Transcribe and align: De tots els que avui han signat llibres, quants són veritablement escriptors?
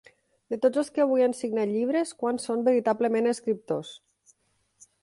De 0.53 0.57
tots 0.63 0.81
els 0.81 0.87
que 0.95 1.03
avui 1.03 1.25
han 1.25 1.35
signat 1.41 1.73
llibres, 1.75 2.15
quants 2.25 2.49
són 2.51 2.67
veritablement 2.71 3.35
escriptors? 3.35 3.95